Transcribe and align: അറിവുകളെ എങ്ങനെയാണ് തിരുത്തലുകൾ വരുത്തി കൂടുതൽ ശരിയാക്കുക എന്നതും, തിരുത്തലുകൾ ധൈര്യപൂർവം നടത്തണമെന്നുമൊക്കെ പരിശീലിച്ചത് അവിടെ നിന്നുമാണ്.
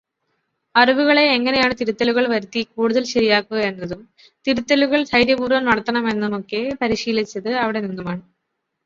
അറിവുകളെ 0.75 1.23
എങ്ങനെയാണ് 1.33 1.73
തിരുത്തലുകൾ 1.79 2.23
വരുത്തി 2.31 2.61
കൂടുതൽ 2.71 3.03
ശരിയാക്കുക 3.11 3.59
എന്നതും, 3.67 4.01
തിരുത്തലുകൾ 4.45 5.01
ധൈര്യപൂർവം 5.11 5.67
നടത്തണമെന്നുമൊക്കെ 5.69 6.63
പരിശീലിച്ചത് 6.81 7.51
അവിടെ 7.63 7.81
നിന്നുമാണ്. 7.85 8.23